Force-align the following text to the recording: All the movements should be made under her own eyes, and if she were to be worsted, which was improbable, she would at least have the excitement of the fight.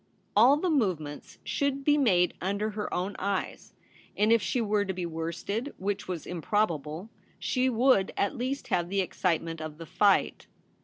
All 0.35 0.57
the 0.57 0.71
movements 0.71 1.37
should 1.43 1.83
be 1.83 1.95
made 1.95 2.33
under 2.41 2.71
her 2.71 2.91
own 2.91 3.15
eyes, 3.19 3.75
and 4.17 4.31
if 4.33 4.41
she 4.41 4.59
were 4.59 4.83
to 4.83 4.93
be 4.95 5.05
worsted, 5.05 5.75
which 5.77 6.07
was 6.07 6.25
improbable, 6.25 7.11
she 7.37 7.69
would 7.69 8.11
at 8.17 8.35
least 8.35 8.69
have 8.69 8.89
the 8.89 9.01
excitement 9.01 9.61
of 9.61 9.77
the 9.77 9.85
fight. 9.85 10.47